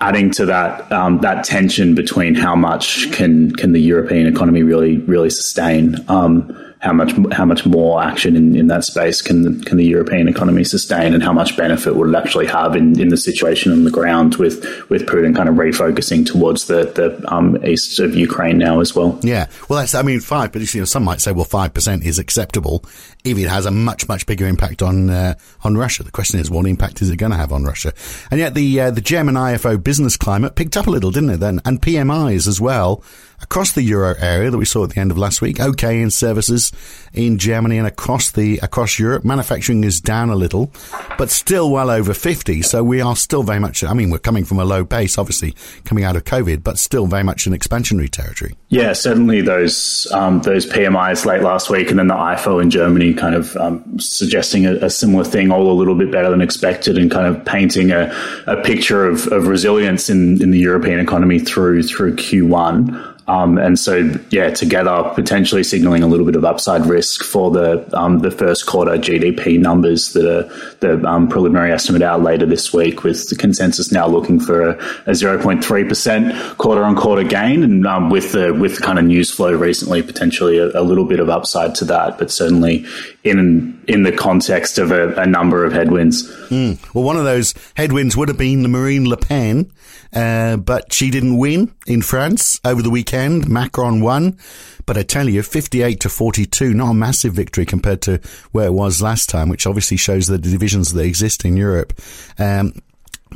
adding 0.02 0.32
to 0.32 0.46
that 0.46 0.92
um, 0.92 1.20
that 1.20 1.44
tension 1.44 1.94
between 1.96 2.36
how 2.36 2.56
much 2.56 3.12
can 3.12 3.52
can 3.56 3.74
the 3.74 3.82
European 3.82 4.28
economy 4.28 4.64
really 4.64 4.98
really 4.98 5.30
sustain. 5.30 5.96
Um, 6.08 6.69
how 6.80 6.94
much 6.94 7.12
how 7.34 7.44
much 7.44 7.66
more 7.66 8.02
action 8.02 8.38
in, 8.38 8.56
in 8.56 8.68
that 8.68 8.86
space 8.86 9.22
can 9.22 9.42
the, 9.42 9.66
can 9.66 9.78
the 9.78 9.86
European 9.86 10.30
economy 10.30 10.64
sustain, 10.64 11.14
and 11.14 11.22
how 11.22 11.34
much 11.34 11.58
benefit 11.58 11.96
will 11.96 12.14
it 12.14 12.18
actually 12.18 12.48
have 12.48 12.76
in, 12.76 13.00
in 13.00 13.10
the 13.10 13.18
situation 13.18 13.74
on 13.74 13.84
the 13.84 13.92
ground 13.92 14.38
with 14.38 14.64
with 14.90 15.06
Putin 15.06 15.36
kind 15.36 15.50
of 15.50 15.56
refocusing 15.56 16.26
towards 16.26 16.68
the 16.68 16.86
the 16.86 17.34
um, 17.34 17.58
east 17.66 18.00
of 18.00 18.16
Ukraine 18.16 18.58
now 18.58 18.80
as 18.80 18.96
well. 18.96 19.20
Yeah, 19.22 19.48
well, 19.68 19.80
that's 19.80 19.94
I 19.94 20.04
mean 20.04 20.22
five, 20.22 20.54
but 20.54 20.74
you 20.74 20.82
know 20.82 20.86
some 20.86 21.04
might 21.04 21.20
say 21.20 21.34
well 21.34 21.44
five 21.44 21.74
percent 21.74 22.06
is 22.06 22.18
acceptable 22.18 22.86
if 23.26 23.38
it 23.38 23.50
has 23.50 23.66
a 23.66 23.72
much 23.72 24.08
much 24.08 24.26
bigger 24.26 24.48
impact 24.48 24.82
on 24.82 25.10
uh, 25.10 25.36
on 25.66 25.76
Russia. 25.76 26.04
The 26.04 26.12
question 26.12 26.40
is 26.40 26.50
what 26.50 26.66
impact 26.66 27.02
is 27.02 27.10
it 27.10 27.18
going 27.18 27.34
to 27.34 27.38
have 27.38 27.52
on 27.52 27.66
Russia? 27.66 27.94
And 28.32 28.40
yet 28.40 28.54
the 28.54 28.80
uh, 28.80 28.92
the 28.92 29.02
German 29.02 29.36
IFO 29.36 29.84
business 29.84 30.16
climate 30.16 30.56
picked 30.56 30.78
up 30.78 30.88
a 30.88 30.92
little, 30.92 31.12
didn't 31.12 31.32
it? 31.32 31.38
Then 31.42 31.60
and 31.66 31.82
PMIs 31.82 32.48
as 32.48 32.62
well 32.62 33.04
across 33.42 33.72
the 33.74 33.82
euro 33.82 34.16
area 34.20 34.52
that 34.52 34.58
we 34.58 34.66
saw 34.66 34.84
at 34.84 34.92
the 34.92 35.00
end 35.00 35.12
of 35.12 35.18
last 35.18 35.42
week. 35.42 35.60
Okay 35.60 36.02
in 36.02 36.12
services 36.12 36.72
in 37.14 37.38
Germany 37.38 37.78
and 37.78 37.88
across 37.88 38.32
the 38.32 38.60
across 38.60 39.00
Europe. 39.00 39.26
Manufacturing 39.26 39.84
is 39.84 40.00
down 40.00 40.30
a 40.30 40.36
little, 40.36 40.72
but 41.18 41.30
still 41.30 41.72
well 41.72 41.90
over 41.90 42.14
50. 42.14 42.62
So 42.62 42.84
we 42.84 43.02
are 43.02 43.16
still 43.16 43.44
very 43.44 43.60
much. 43.60 43.84
I 43.84 43.94
mean, 43.94 44.10
we're 44.10 44.20
coming 44.20 44.46
from 44.46 44.60
a 44.60 44.66
low 44.66 44.84
base, 44.84 45.18
obviously 45.18 45.56
coming 45.86 46.04
out 46.04 46.16
of 46.16 46.24
COVID, 46.24 46.64
but 46.64 46.78
still 46.78 47.08
very 47.08 47.24
much 47.24 47.48
in 47.48 47.54
expansionary 47.54 48.10
territory. 48.10 48.56
Yeah, 48.70 48.94
certainly 48.94 49.42
those 49.42 50.08
um, 50.12 50.42
those 50.42 50.66
PMIs 50.66 51.26
late 51.26 51.42
last 51.42 51.70
week, 51.70 51.90
and 51.90 52.00
then 52.00 52.08
the 52.08 52.16
IFO 52.16 52.62
in 52.62 52.70
Germany, 52.70 53.14
kind 53.14 53.36
of 53.36 53.56
um, 53.58 54.00
suggesting 54.00 54.66
a, 54.66 54.74
a, 54.76 54.90
similar 54.90 55.24
thing, 55.24 55.52
all 55.52 55.72
a 55.72 55.74
little 55.74 55.96
bit 55.96 56.12
better 56.12 56.30
than 56.30 56.42
expected, 56.42 56.98
and 56.98 57.10
kind 57.10 57.26
of 57.26 57.44
painting 57.46 57.92
a, 57.92 58.14
a 58.48 58.62
picture 58.62 59.06
of, 59.06 59.28
of 59.28 59.48
resilience 59.48 60.10
in, 60.10 60.42
in 60.42 60.52
the 60.52 60.60
European 60.60 61.00
economy 61.00 61.40
through 61.40 61.84
through 61.84 62.16
Q1. 62.16 63.19
Um, 63.30 63.60
and 63.60 63.78
so, 63.78 64.12
yeah, 64.32 64.50
together 64.50 65.12
potentially 65.14 65.64
signaling 65.64 66.02
a 66.02 66.08
little 66.08 66.26
bit 66.26 66.36
of 66.36 66.44
upside 66.44 66.88
risk 66.88 67.24
for 67.24 67.52
the 67.52 67.88
um, 67.96 68.20
the 68.20 68.32
first 68.32 68.66
quarter 68.66 68.94
GDP 68.94 69.60
numbers 69.60 70.14
that 70.14 70.26
are 70.26 70.76
the 70.80 71.08
um, 71.08 71.30
preliminary 71.30 71.72
estimate 71.72 72.02
out 72.02 72.24
later 72.24 72.48
this 72.48 72.74
week, 72.74 73.04
with 73.04 73.30
the 73.30 73.36
consensus 73.36 73.92
now 73.92 74.08
looking 74.08 74.40
for 74.40 74.70
a, 74.70 74.72
a 75.06 75.12
0.3 75.12 75.88
percent 75.88 76.58
quarter 76.58 76.84
on 76.84 76.96
quarter 76.96 77.24
gain, 77.24 77.62
and 77.62 77.86
um, 77.86 78.10
with 78.10 78.32
the 78.32 78.52
with 78.52 78.78
the 78.78 78.82
kind 78.82 78.98
of 78.98 79.06
news 79.06 79.30
flow 79.30 79.54
recently, 79.54 80.02
potentially 80.02 80.58
a, 80.58 80.70
a, 80.70 80.82
little 80.82 81.06
bit 81.06 81.20
of 81.20 81.30
upside 81.30 81.76
to 81.76 81.86
that, 81.86 82.18
but 82.18 82.32
certainly 82.32 82.84
in 83.24 83.79
in 83.90 84.04
the 84.04 84.12
context 84.12 84.78
of 84.78 84.92
a, 84.92 85.14
a 85.16 85.26
number 85.26 85.66
of 85.66 85.74
headwinds. 85.74 86.30
Mm. 86.48 86.78
Well, 86.94 87.04
one 87.04 87.18
of 87.18 87.24
those 87.24 87.54
headwinds 87.76 88.16
would 88.16 88.30
have 88.30 88.38
been 88.38 88.64
the 88.64 88.70
Marine 88.70 89.10
Le 89.10 89.18
Pen 89.18 89.72
uh, 90.14 90.58
but 90.58 90.92
she 90.92 91.12
didn't 91.12 91.38
win 91.38 91.74
in 91.86 92.02
France 92.02 92.60
over 92.66 92.82
the 92.82 92.90
weekend. 92.90 93.48
Macron 93.48 94.02
won. 94.02 94.38
But 94.86 94.98
I 94.98 95.04
tell 95.04 95.30
you, 95.30 95.44
58 95.44 96.00
to 96.00 96.10
42, 96.10 96.74
not 96.74 96.92
a 96.92 96.94
massive 96.96 97.34
victory 97.34 97.66
compared 97.66 98.02
to 98.04 98.20
where 98.52 98.66
it 98.66 98.74
was 98.74 99.04
last 99.04 99.30
time, 99.30 99.48
which 99.48 99.68
obviously 99.68 99.98
shows 99.98 100.26
the 100.26 100.40
divisions 100.40 100.94
that 100.94 101.06
exist 101.06 101.46
in 101.46 101.56
Europe. 101.56 101.94
Um, 102.40 102.74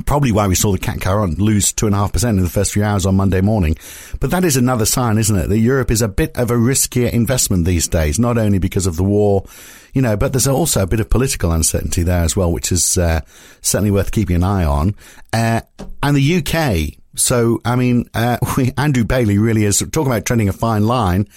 probably 0.06 0.32
why 0.32 0.46
we 0.46 0.54
saw 0.54 0.72
the 0.72 0.78
CAC 0.78 1.04
40 1.04 1.36
lose 1.36 1.72
2.5% 1.72 2.30
in 2.30 2.42
the 2.42 2.48
first 2.48 2.72
few 2.72 2.82
hours 2.82 3.06
on 3.06 3.16
Monday 3.16 3.40
morning. 3.40 3.76
But 4.20 4.30
that 4.30 4.44
is 4.44 4.56
another 4.56 4.86
sign, 4.86 5.18
isn't 5.18 5.36
it, 5.36 5.48
that 5.48 5.58
Europe 5.58 5.90
is 5.90 6.02
a 6.02 6.08
bit 6.08 6.36
of 6.36 6.50
a 6.50 6.54
riskier 6.54 7.12
investment 7.12 7.64
these 7.64 7.88
days, 7.88 8.18
not 8.18 8.36
only 8.36 8.58
because 8.58 8.86
of 8.86 8.96
the 8.96 9.04
war, 9.04 9.44
you 9.92 10.02
know, 10.02 10.16
but 10.16 10.32
there's 10.32 10.48
also 10.48 10.82
a 10.82 10.86
bit 10.86 11.00
of 11.00 11.08
political 11.08 11.52
uncertainty 11.52 12.02
there 12.02 12.22
as 12.22 12.36
well, 12.36 12.52
which 12.52 12.72
is 12.72 12.98
uh, 12.98 13.20
certainly 13.60 13.90
worth 13.90 14.10
keeping 14.10 14.36
an 14.36 14.44
eye 14.44 14.64
on. 14.64 14.94
Uh, 15.32 15.60
and 16.02 16.16
the 16.16 16.36
UK. 16.36 16.98
So, 17.16 17.60
I 17.64 17.76
mean, 17.76 18.10
uh, 18.12 18.38
we, 18.56 18.72
Andrew 18.76 19.04
Bailey 19.04 19.38
really 19.38 19.64
is 19.64 19.78
talking 19.78 20.06
about 20.06 20.24
treading 20.24 20.48
a 20.48 20.52
fine 20.52 20.86
line. 20.86 21.28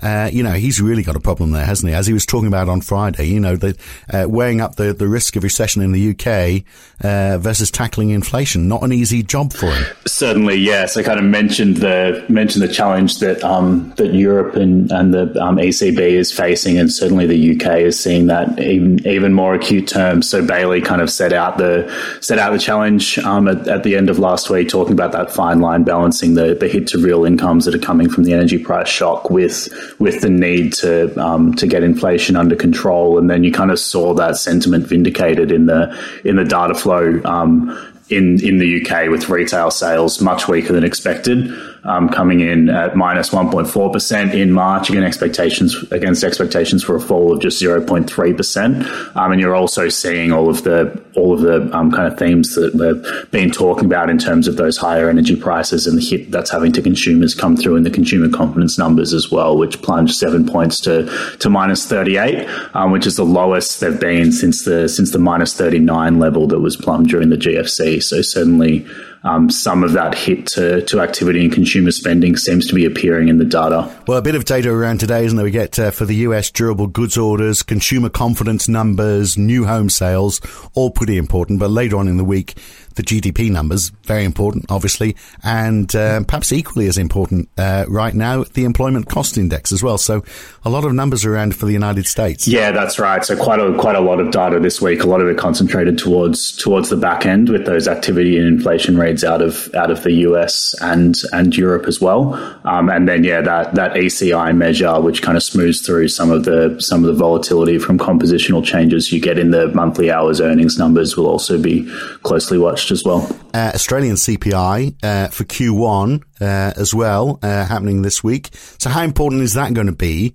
Uh, 0.00 0.30
you 0.32 0.42
know, 0.42 0.52
he's 0.52 0.80
really 0.80 1.02
got 1.02 1.16
a 1.16 1.20
problem 1.20 1.50
there, 1.50 1.64
hasn't 1.64 1.88
he? 1.88 1.94
As 1.94 2.06
he 2.06 2.12
was 2.12 2.26
talking 2.26 2.48
about 2.48 2.68
on 2.68 2.80
Friday, 2.80 3.26
you 3.26 3.40
know, 3.40 3.56
the, 3.56 3.76
uh, 4.12 4.26
weighing 4.28 4.60
up 4.60 4.76
the, 4.76 4.92
the 4.92 5.08
risk 5.08 5.36
of 5.36 5.42
recession 5.42 5.82
in 5.82 5.92
the 5.92 6.10
UK 6.10 6.64
uh, 7.04 7.38
versus 7.38 7.70
tackling 7.70 8.10
inflation, 8.10 8.68
not 8.68 8.82
an 8.82 8.92
easy 8.92 9.22
job 9.22 9.52
for 9.52 9.66
him. 9.66 9.84
Certainly, 10.06 10.56
yes. 10.56 10.96
I 10.96 11.02
kind 11.02 11.18
of 11.18 11.24
mentioned 11.24 11.78
the 11.78 12.24
mentioned 12.28 12.62
the 12.62 12.72
challenge 12.72 13.18
that 13.18 13.42
um, 13.44 13.92
that 13.96 14.14
Europe 14.14 14.56
and, 14.56 14.90
and 14.90 15.12
the 15.12 15.42
um, 15.42 15.56
ECB 15.56 15.98
is 15.98 16.32
facing, 16.32 16.78
and 16.78 16.92
certainly 16.92 17.26
the 17.26 17.54
UK 17.54 17.80
is 17.80 17.98
seeing 17.98 18.26
that 18.26 18.58
even 18.60 19.06
even 19.06 19.34
more 19.34 19.54
acute 19.54 19.88
terms. 19.88 20.28
So 20.28 20.44
Bailey 20.44 20.80
kind 20.80 21.00
of 21.00 21.10
set 21.10 21.32
out 21.32 21.58
the 21.58 21.90
set 22.20 22.38
out 22.38 22.52
the 22.52 22.58
challenge 22.58 23.18
um, 23.18 23.48
at, 23.48 23.66
at 23.68 23.82
the 23.82 23.96
end 23.96 24.10
of 24.10 24.18
last 24.18 24.50
week, 24.50 24.68
talking 24.68 24.92
about 24.92 25.12
that 25.12 25.30
fine 25.30 25.60
line 25.60 25.84
balancing 25.84 26.34
the 26.34 26.54
the 26.54 26.68
hit 26.68 26.86
to 26.88 26.98
real 26.98 27.24
incomes 27.24 27.64
that 27.64 27.74
are 27.74 27.78
coming 27.78 28.08
from 28.08 28.24
the 28.24 28.32
energy 28.32 28.58
price 28.58 28.88
shock 28.88 29.30
with 29.30 29.68
with 29.98 30.20
the 30.20 30.30
need 30.30 30.72
to 30.74 31.14
um, 31.20 31.54
to 31.54 31.66
get 31.66 31.82
inflation 31.82 32.36
under 32.36 32.56
control, 32.56 33.18
and 33.18 33.30
then 33.30 33.44
you 33.44 33.52
kind 33.52 33.70
of 33.70 33.78
saw 33.78 34.14
that 34.14 34.36
sentiment 34.36 34.86
vindicated 34.86 35.50
in 35.50 35.66
the 35.66 35.96
in 36.24 36.36
the 36.36 36.44
data 36.44 36.74
flow 36.74 37.20
um, 37.24 37.70
in 38.08 38.42
in 38.44 38.58
the 38.58 38.82
UK 38.84 39.08
with 39.08 39.28
retail 39.28 39.70
sales 39.70 40.20
much 40.20 40.48
weaker 40.48 40.72
than 40.72 40.84
expected 40.84 41.50
um, 41.84 42.08
coming 42.08 42.40
in 42.40 42.68
at 42.68 42.96
minus 42.96 43.30
1.4% 43.30 44.34
in 44.34 44.52
March 44.52 44.88
against 44.88 45.06
expectations 45.06 45.82
against 45.90 46.22
expectations 46.22 46.84
for 46.84 46.94
a 46.94 47.00
fall 47.00 47.32
of 47.32 47.40
just 47.40 47.60
0.3%. 47.60 49.16
Um, 49.16 49.32
and 49.32 49.40
you're 49.40 49.54
also 49.54 49.88
seeing 49.88 50.32
all 50.32 50.48
of 50.48 50.62
the 50.62 51.02
all 51.14 51.34
of 51.34 51.40
the 51.40 51.76
um, 51.76 51.90
kind 51.90 52.10
of 52.10 52.18
themes 52.18 52.54
that 52.54 52.74
we've 52.74 53.30
been 53.30 53.50
talking 53.50 53.86
about 53.86 54.10
in 54.10 54.18
terms 54.18 54.48
of 54.48 54.56
those 54.56 54.76
higher 54.76 55.10
energy 55.10 55.36
prices 55.36 55.86
and 55.86 55.98
the 55.98 56.02
hit 56.02 56.30
that's 56.30 56.50
having 56.50 56.72
to 56.72 56.82
consumers 56.82 57.34
come 57.34 57.56
through 57.56 57.76
in 57.76 57.82
the 57.82 57.90
consumer 57.90 58.28
confidence 58.28 58.78
numbers 58.78 59.12
as 59.12 59.30
well, 59.30 59.58
which 59.58 59.82
plunged 59.82 60.14
seven 60.14 60.46
points 60.46 60.78
to 60.80 61.06
to 61.38 61.50
minus 61.50 61.86
38, 61.86 62.48
um, 62.74 62.92
which 62.92 63.06
is 63.06 63.16
the 63.16 63.24
lowest 63.24 63.80
they've 63.80 63.98
been 63.98 64.30
since 64.32 64.64
the 64.64 64.88
since 64.88 65.10
the 65.10 65.18
minus 65.18 65.54
39 65.54 66.18
level 66.18 66.46
that 66.46 66.60
was 66.60 66.76
plumbed 66.76 67.08
during 67.08 67.28
the 67.28 67.36
GFC. 67.36 68.02
So 68.02 68.22
certainly 68.22 68.86
um, 69.24 69.50
some 69.50 69.84
of 69.84 69.92
that 69.92 70.14
hit 70.14 70.46
to, 70.48 70.82
to 70.82 71.00
activity 71.00 71.44
and 71.44 71.52
consumer 71.52 71.90
spending 71.90 72.36
seems 72.36 72.66
to 72.66 72.74
be 72.74 72.84
appearing 72.84 73.28
in 73.28 73.38
the 73.38 73.44
data. 73.44 73.90
Well, 74.06 74.18
a 74.18 74.22
bit 74.22 74.34
of 74.34 74.44
data 74.44 74.70
around 74.70 74.98
today, 74.98 75.24
isn't 75.24 75.36
there? 75.36 75.44
We 75.44 75.50
get 75.50 75.78
uh, 75.78 75.90
for 75.90 76.04
the 76.04 76.16
US 76.16 76.50
durable 76.50 76.88
goods 76.88 77.16
orders, 77.16 77.62
consumer 77.62 78.08
confidence 78.08 78.68
numbers, 78.68 79.38
new 79.38 79.64
home 79.64 79.88
sales, 79.88 80.40
all 80.74 80.90
pretty 80.90 81.16
important. 81.16 81.60
But 81.60 81.70
later 81.70 81.96
on 81.96 82.08
in 82.08 82.16
the 82.16 82.24
week, 82.24 82.54
the 82.94 83.02
GDP 83.02 83.50
numbers, 83.50 83.90
very 84.04 84.24
important, 84.24 84.66
obviously, 84.70 85.16
and 85.42 85.94
uh, 85.94 86.22
perhaps 86.24 86.52
equally 86.52 86.86
as 86.86 86.98
important 86.98 87.48
uh, 87.58 87.84
right 87.88 88.14
now, 88.14 88.44
the 88.54 88.64
employment 88.64 89.08
cost 89.08 89.38
index 89.38 89.72
as 89.72 89.82
well. 89.82 89.98
So 89.98 90.24
a 90.64 90.70
lot 90.70 90.84
of 90.84 90.92
numbers 90.92 91.24
around 91.24 91.54
for 91.54 91.66
the 91.66 91.72
United 91.72 92.06
States. 92.06 92.46
Yeah, 92.46 92.70
that's 92.72 92.98
right. 92.98 93.24
So 93.24 93.36
quite 93.36 93.60
a 93.60 93.76
quite 93.78 93.96
a 93.96 94.00
lot 94.00 94.20
of 94.20 94.30
data 94.30 94.60
this 94.60 94.80
week. 94.80 95.02
A 95.02 95.06
lot 95.06 95.20
of 95.20 95.28
it 95.28 95.38
concentrated 95.38 95.98
towards 95.98 96.52
towards 96.56 96.88
the 96.88 96.96
back 96.96 97.26
end 97.26 97.48
with 97.48 97.66
those 97.66 97.88
activity 97.88 98.36
and 98.36 98.46
inflation 98.46 98.96
rates 98.96 99.24
out 99.24 99.42
of 99.42 99.72
out 99.74 99.90
of 99.90 100.02
the 100.02 100.12
US 100.28 100.74
and 100.80 101.16
and 101.32 101.56
Europe 101.56 101.86
as 101.86 102.00
well. 102.00 102.34
Um, 102.64 102.88
and 102.88 103.08
then 103.08 103.24
yeah, 103.24 103.40
that 103.40 103.74
that 103.74 103.94
ECI 103.94 104.56
measure, 104.56 105.00
which 105.00 105.22
kind 105.22 105.36
of 105.36 105.42
smooths 105.42 105.80
through 105.80 106.08
some 106.08 106.30
of 106.30 106.44
the 106.44 106.76
some 106.80 107.04
of 107.04 107.08
the 107.08 107.14
volatility 107.14 107.78
from 107.78 107.98
compositional 107.98 108.64
changes 108.64 109.12
you 109.12 109.20
get 109.20 109.38
in 109.38 109.50
the 109.50 109.68
monthly 109.68 110.10
hours 110.10 110.40
earnings 110.40 110.78
numbers, 110.78 111.16
will 111.16 111.26
also 111.26 111.60
be 111.60 111.88
closely 112.22 112.58
watched 112.58 112.81
watched 112.82 112.90
as 112.90 113.04
well. 113.04 113.28
Uh, 113.54 113.72
Australian 113.74 114.16
CPI 114.16 114.96
uh, 115.02 115.28
for 115.28 115.44
Q1 115.44 116.22
uh, 116.40 116.44
as 116.76 116.94
well 116.94 117.38
uh, 117.42 117.64
happening 117.64 118.02
this 118.02 118.24
week. 118.24 118.50
So 118.78 118.90
how 118.90 119.02
important 119.02 119.42
is 119.42 119.54
that 119.54 119.74
going 119.74 119.86
to 119.86 119.92
be 119.92 120.34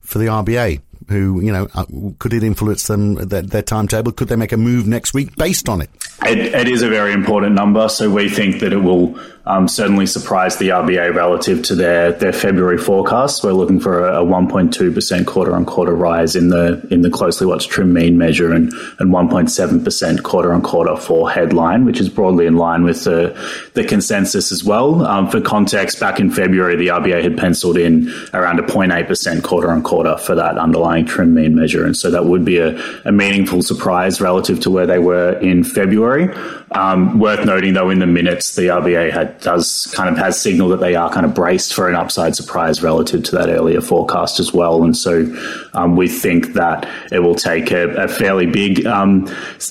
for 0.00 0.18
the 0.18 0.26
RBA? 0.26 0.80
Who 1.08 1.40
you 1.40 1.52
know 1.52 1.68
uh, 1.74 1.86
could 2.18 2.32
it 2.34 2.42
influence 2.42 2.86
them 2.86 3.14
their, 3.14 3.42
their, 3.42 3.62
timetable? 3.62 4.12
Could 4.12 4.28
they 4.28 4.36
make 4.36 4.52
a 4.52 4.56
move 4.56 4.86
next 4.86 5.14
week 5.14 5.36
based 5.36 5.68
on 5.68 5.80
it? 5.80 5.90
it? 6.22 6.38
It 6.38 6.68
is 6.68 6.82
a 6.82 6.88
very 6.88 7.12
important 7.12 7.54
number, 7.54 7.88
so 7.88 8.10
we 8.10 8.28
think 8.28 8.60
that 8.60 8.72
it 8.72 8.78
will 8.78 9.18
um, 9.48 9.66
certainly 9.66 10.04
surprise 10.04 10.58
the 10.58 10.68
RBA 10.68 11.14
relative 11.14 11.62
to 11.64 11.74
their, 11.74 12.12
their 12.12 12.34
February 12.34 12.76
forecast. 12.76 13.42
We're 13.42 13.52
looking 13.52 13.80
for 13.80 14.06
a, 14.06 14.22
a 14.22 14.24
1.2% 14.24 15.26
quarter 15.26 15.54
on 15.54 15.64
quarter 15.64 15.94
rise 15.94 16.36
in 16.36 16.50
the 16.50 16.86
in 16.90 17.00
the 17.00 17.10
closely 17.10 17.46
watched 17.46 17.70
trim 17.70 17.94
mean 17.94 18.18
measure 18.18 18.52
and, 18.52 18.70
and 18.98 19.10
1.7% 19.10 20.22
quarter 20.22 20.52
on 20.52 20.60
quarter 20.60 20.96
for 20.96 21.30
headline, 21.30 21.86
which 21.86 21.98
is 21.98 22.10
broadly 22.10 22.44
in 22.44 22.56
line 22.56 22.84
with 22.84 23.04
the, 23.04 23.34
the 23.72 23.84
consensus 23.84 24.52
as 24.52 24.62
well. 24.62 25.06
Um, 25.06 25.30
for 25.30 25.40
context, 25.40 25.98
back 25.98 26.20
in 26.20 26.30
February, 26.30 26.76
the 26.76 26.88
RBA 26.88 27.22
had 27.22 27.38
penciled 27.38 27.78
in 27.78 28.12
around 28.34 28.58
a 28.58 28.62
0.8% 28.62 29.42
quarter 29.42 29.70
on 29.70 29.82
quarter 29.82 30.18
for 30.18 30.34
that 30.34 30.58
underlying 30.58 30.97
trim 31.02 31.34
mean 31.34 31.54
measure. 31.54 31.84
And 31.84 31.96
so 31.96 32.10
that 32.10 32.26
would 32.26 32.44
be 32.44 32.58
a, 32.58 32.78
a 33.04 33.12
meaningful 33.12 33.62
surprise 33.62 34.20
relative 34.20 34.60
to 34.60 34.70
where 34.70 34.86
they 34.86 34.98
were 34.98 35.38
in 35.38 35.64
February. 35.64 36.34
Um, 36.72 37.18
worth 37.18 37.46
noting, 37.46 37.72
though, 37.74 37.88
in 37.88 37.98
the 37.98 38.06
minutes, 38.06 38.54
the 38.54 38.64
RBA 38.64 39.10
had 39.10 39.40
does 39.40 39.92
kind 39.94 40.10
of 40.10 40.18
has 40.18 40.40
signaled 40.40 40.72
that 40.72 40.80
they 40.80 40.94
are 40.94 41.10
kind 41.10 41.24
of 41.24 41.34
braced 41.34 41.72
for 41.72 41.88
an 41.88 41.94
upside 41.94 42.36
surprise 42.36 42.82
relative 42.82 43.22
to 43.24 43.32
that 43.32 43.48
earlier 43.48 43.80
forecast 43.80 44.38
as 44.38 44.52
well. 44.52 44.82
And 44.82 44.96
so 44.96 45.24
um, 45.72 45.96
we 45.96 46.08
think 46.08 46.52
that 46.54 46.88
it 47.10 47.20
will 47.20 47.34
take 47.34 47.70
a, 47.70 47.88
a 48.04 48.08
fairly 48.08 48.46
big 48.46 48.86
um, 48.86 49.28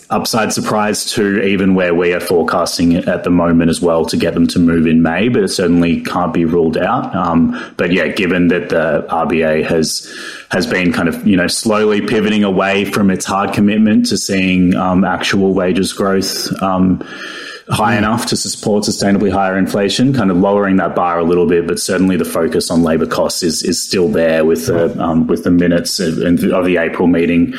upside 0.10 0.54
surprise 0.54 1.12
to 1.14 1.44
even 1.44 1.76
where 1.76 1.94
we 1.94 2.14
are 2.14 2.20
forecasting 2.20 2.96
at 2.96 3.24
the 3.24 3.30
moment 3.30 3.70
as 3.70 3.80
well 3.80 4.06
to 4.06 4.18
get 4.18 4.34
them 4.34 4.48
to 4.48 4.60
move 4.60 4.88
in 4.88 5.04
May. 5.04 5.30
But 5.30 5.44
it 5.44 5.50
certainly 5.50 6.02
can't 6.02 6.34
be 6.34 6.46
ruled 6.46 6.78
out. 6.78 7.16
Um, 7.16 7.74
but 7.78 7.92
yeah, 7.92 8.08
given 8.08 8.48
that 8.48 8.70
the 8.70 9.06
RBA 9.10 9.66
has 9.66 10.12
has 10.50 10.66
been 10.66 10.94
kind 10.94 11.10
of 11.10 11.28
you 11.28 11.36
know 11.36 11.48
slowly 11.48 12.02
pivoting 12.02 12.44
away 12.44 12.86
from 12.86 13.10
its 13.12 13.26
hard 13.26 13.54
commitment 13.54 14.06
to 14.08 14.18
seeing 14.18 14.76
um, 14.76 15.04
actual 15.04 15.54
wages 15.54 15.94
growth 15.94 16.52
um, 16.62 17.00
high 17.70 17.96
mm. 17.96 18.00
enough 18.00 18.28
to 18.28 18.38
support 18.38 18.84
sustainably 18.84 19.32
higher 19.32 19.58
inflation, 19.58 20.14
kind 20.14 20.32
of 20.32 20.38
lowering 20.38 20.78
that 20.78 20.96
bar 20.96 21.20
a 21.20 21.24
little 21.24 21.48
bit, 21.48 21.68
but 21.68 21.80
certainly 21.80 22.16
the 22.16 22.26
focus 22.26 22.72
on 22.72 22.84
labour 22.84 23.06
costs 23.06 23.44
is 23.44 23.64
is 23.64 23.82
still 23.82 24.08
there 24.08 24.46
with 24.46 24.68
the 24.68 24.98
um, 25.02 25.28
with 25.28 25.44
the 25.44 25.52
minutes 25.52 26.00
of, 26.00 26.18
of 26.18 26.66
the 26.66 26.78
April 26.78 27.08
meeting 27.08 27.54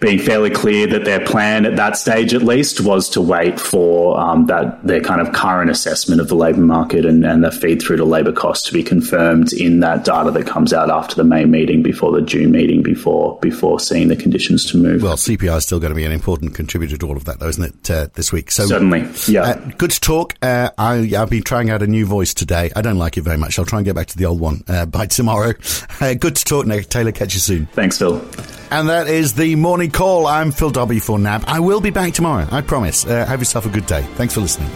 being 0.00 0.18
fairly 0.18 0.48
clear 0.50 0.86
that 0.86 1.04
their 1.04 1.20
plan 1.20 1.66
at 1.66 1.76
that 1.76 1.96
stage, 1.96 2.32
at 2.32 2.42
least, 2.42 2.80
was 2.80 3.08
to 3.10 3.20
wait 3.20 3.60
for 3.60 4.18
um, 4.18 4.46
that 4.46 4.84
their 4.86 5.00
kind 5.02 5.20
of 5.20 5.32
current 5.34 5.70
assessment 5.70 6.22
of 6.22 6.28
the 6.28 6.34
labour 6.34 6.62
market 6.62 7.04
and, 7.04 7.24
and 7.24 7.44
the 7.44 7.52
feed 7.52 7.82
through 7.82 7.98
to 7.98 8.04
labour 8.04 8.32
costs 8.32 8.66
to 8.66 8.72
be 8.72 8.82
confirmed 8.82 9.52
in 9.52 9.80
that 9.80 10.04
data 10.04 10.30
that 10.30 10.46
comes 10.46 10.72
out 10.72 10.90
after 10.90 11.14
the 11.14 11.24
May 11.24 11.44
meeting, 11.44 11.82
before 11.82 12.12
the 12.12 12.22
June 12.22 12.50
meeting, 12.50 12.82
before 12.82 13.38
before 13.40 13.78
seeing 13.78 14.08
the 14.08 14.16
conditions 14.16 14.64
to 14.70 14.78
move. 14.78 15.02
Well, 15.02 15.16
CPI 15.16 15.58
is 15.58 15.64
still 15.64 15.80
going 15.80 15.90
to 15.90 15.94
be 15.96 16.04
an 16.04 16.12
important 16.12 16.54
contributor 16.54 16.96
to 16.96 17.06
all 17.06 17.16
of 17.16 17.26
that, 17.26 17.38
though, 17.38 17.48
isn't 17.48 17.64
it? 17.64 17.90
Uh, 17.90 18.08
this 18.14 18.32
week, 18.32 18.50
so 18.50 18.66
certainly, 18.66 19.06
yeah. 19.28 19.42
Uh, 19.42 19.70
good 19.76 19.90
to 19.90 20.00
talk. 20.00 20.34
Uh, 20.40 20.70
I, 20.78 21.06
have 21.12 21.28
been 21.28 21.42
trying 21.42 21.68
out 21.68 21.82
a 21.82 21.86
new 21.86 22.06
voice 22.06 22.32
today. 22.32 22.70
I 22.74 22.80
don't 22.80 22.98
like 22.98 23.18
it 23.18 23.22
very 23.22 23.36
much. 23.36 23.58
I'll 23.58 23.66
try 23.66 23.78
and 23.78 23.84
get 23.84 23.94
back 23.94 24.06
to 24.08 24.16
the 24.16 24.24
old 24.24 24.40
one 24.40 24.64
uh, 24.66 24.86
by 24.86 25.06
tomorrow. 25.20 25.52
Uh, 26.00 26.14
good 26.14 26.36
to 26.36 26.44
talk, 26.44 26.66
Nick 26.66 26.88
Taylor. 26.88 27.12
Catch 27.12 27.34
you 27.34 27.40
soon. 27.40 27.66
Thanks, 27.66 27.98
Phil. 27.98 28.24
And 28.72 28.88
that 28.88 29.08
is 29.08 29.34
the 29.34 29.56
morning 29.56 29.89
call. 29.90 30.26
I'm 30.26 30.52
Phil 30.52 30.70
Dobbie 30.70 31.00
for 31.00 31.18
NAB. 31.18 31.44
I 31.46 31.60
will 31.60 31.80
be 31.80 31.90
back 31.90 32.14
tomorrow. 32.14 32.46
I 32.50 32.60
promise. 32.60 33.04
Uh, 33.04 33.26
have 33.26 33.40
yourself 33.40 33.66
a 33.66 33.70
good 33.70 33.86
day. 33.86 34.02
Thanks 34.14 34.34
for 34.34 34.40
listening. 34.40 34.70